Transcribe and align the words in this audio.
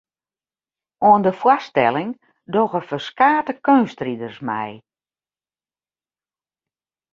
Oan 1.07 1.21
de 1.25 1.33
foarstelling 1.41 2.11
dogge 2.53 2.81
ferskate 2.89 3.53
keunstriders 3.65 4.39
mei. 4.49 4.71